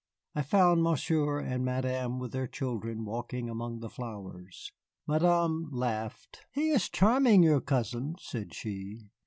[0.33, 4.71] I found Monsieur and Madame with their children walking among the flowers.
[5.05, 6.39] Madame laughed.
[6.51, 9.11] "He is charming, your cousin," said she.